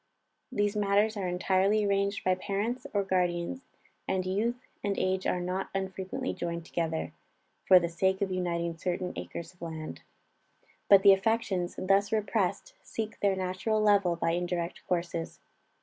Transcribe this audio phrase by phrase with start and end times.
[0.51, 3.67] These matters are entirely arranged by parents and guardians,
[4.07, 7.13] and youth and age are not unfrequently joined together,
[7.67, 10.01] for the sake of uniting certain acres of land.
[10.89, 15.39] But the affections, thus repressed, seek their natural level by indirect courses.